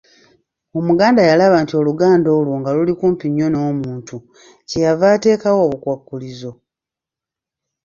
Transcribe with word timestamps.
Omuganda 0.79 1.21
yalaba 1.29 1.57
nti 1.63 1.73
oluganda 1.81 2.29
olwo 2.37 2.53
nga 2.59 2.69
luli 2.75 2.93
kumpi 2.99 3.25
nnyo 3.29 3.47
n’omuntu 3.49 4.15
kye 4.69 4.79
yava 4.85 5.05
ateekawo 5.15 5.59
“obukwakkulizo.” 5.65 6.51